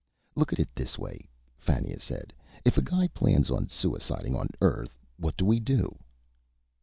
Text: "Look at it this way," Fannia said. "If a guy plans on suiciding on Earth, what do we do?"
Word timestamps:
"Look 0.35 0.51
at 0.51 0.57
it 0.59 0.73
this 0.73 0.97
way," 0.97 1.29
Fannia 1.59 1.99
said. 1.99 2.33
"If 2.65 2.75
a 2.75 2.81
guy 2.81 3.09
plans 3.09 3.51
on 3.51 3.67
suiciding 3.67 4.35
on 4.35 4.49
Earth, 4.59 4.97
what 5.17 5.37
do 5.37 5.45
we 5.45 5.59
do?" 5.59 5.95